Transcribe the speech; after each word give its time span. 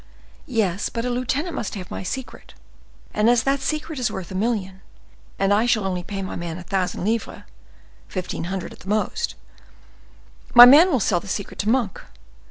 Yes, 0.47 0.89
but 0.89 1.05
a 1.05 1.11
lieutenant 1.11 1.53
must 1.53 1.75
have 1.75 1.91
my 1.91 2.01
secret, 2.01 2.55
and 3.13 3.29
as 3.29 3.43
that 3.43 3.59
secret 3.59 3.99
is 3.99 4.09
worth 4.09 4.31
a 4.31 4.33
million, 4.33 4.81
and 5.37 5.53
I 5.53 5.67
shall 5.67 5.85
only 5.85 6.01
pay 6.01 6.23
my 6.23 6.35
man 6.35 6.57
a 6.57 6.63
thousand 6.63 7.05
livres, 7.05 7.43
fifteen 8.07 8.45
hundred 8.45 8.73
at 8.73 8.79
the 8.79 8.89
most, 8.89 9.35
my 10.55 10.65
man 10.65 10.89
will 10.91 10.99
sell 10.99 11.19
the 11.19 11.27
secret 11.27 11.59
to 11.59 11.69
Monk. 11.69 12.01